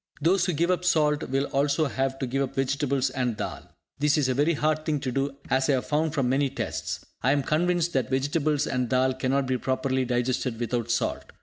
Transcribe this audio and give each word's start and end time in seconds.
Those 0.19 0.47
who 0.47 0.53
give 0.53 0.71
up 0.71 0.83
salt 0.83 1.29
will 1.29 1.43
also 1.53 1.85
have 1.85 2.17
to 2.17 2.25
give 2.25 2.41
up 2.41 2.55
vegetables 2.55 3.11
and 3.11 3.37
dhall. 3.37 3.67
This 3.99 4.17
is 4.17 4.29
a 4.29 4.33
very 4.33 4.53
hard 4.55 4.83
thing 4.83 4.99
to 5.01 5.11
do, 5.11 5.35
as 5.51 5.69
I 5.69 5.73
have 5.73 5.85
found 5.85 6.15
from 6.15 6.27
many 6.27 6.49
tests. 6.49 7.05
I 7.21 7.31
am 7.33 7.43
convinced 7.43 7.93
that 7.93 8.09
vegetables 8.09 8.65
and 8.65 8.89
dhall 8.89 9.13
cannot 9.19 9.45
be 9.45 9.59
properly 9.59 10.03
digested 10.05 10.59
without 10.59 10.89
salt. 10.89 11.25